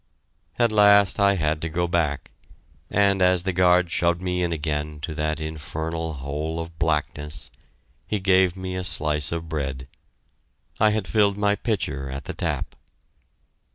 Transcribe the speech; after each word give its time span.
At 0.57 0.71
last 0.71 1.19
I 1.19 1.35
had 1.35 1.61
to 1.61 1.69
go 1.69 1.85
back, 1.87 2.31
and 2.89 3.21
as 3.21 3.43
the 3.43 3.53
guard 3.53 3.91
shoved 3.91 4.19
me 4.19 4.41
in 4.41 4.51
again 4.51 4.99
to 5.01 5.13
that 5.13 5.39
infernal 5.39 6.13
hole 6.13 6.59
of 6.59 6.79
blackness, 6.79 7.51
he 8.07 8.19
gave 8.19 8.55
me 8.57 8.75
a 8.75 8.83
slice 8.83 9.31
of 9.31 9.47
bread. 9.47 9.87
I 10.79 10.89
had 10.89 11.07
filled 11.07 11.37
my 11.37 11.53
pitcher 11.55 12.09
at 12.09 12.25
the 12.25 12.33
tap. 12.33 12.73